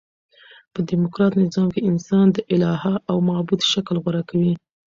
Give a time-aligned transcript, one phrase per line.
[0.73, 4.53] په ډیموکراټ نظام کښي انسان د اله او معبود شکل غوره کوي.